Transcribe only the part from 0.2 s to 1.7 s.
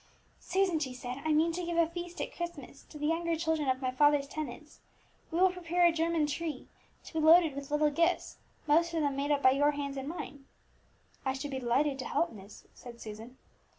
"Susan," she said, "I mean to